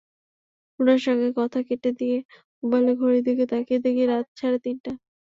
রুনার 0.79 1.01
সঙ্গে 1.05 1.29
কথা 1.39 1.59
কেটে 1.67 1.91
দিয়ে 1.99 2.17
মোবাইলের 2.63 2.95
ঘড়ির 3.01 3.23
দিকে 3.27 3.43
তাকিয়ে 3.51 3.79
দেখি 3.85 4.03
রাত 4.05 4.25
সাড়ে 4.39 4.59
তিনটা। 4.65 4.91